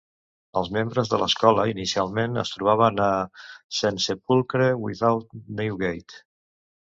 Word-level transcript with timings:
Els 0.59 0.69
membres 0.77 1.09
de 1.09 1.17
l'escola 1.23 1.65
inicialment 1.71 2.39
es 2.43 2.53
trobaven 2.55 3.01
a 3.07 3.09
St 3.81 4.03
Sepulchre-without-Newgate. 4.07 6.19